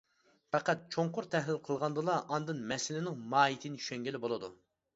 [0.53, 4.55] پەقەت چوڭقۇر تەھلىل قىلغاندىلا ئاندىن مەسىلىنىڭ ماھىيىتىنى چۈشەنگىلى بولىدۇ.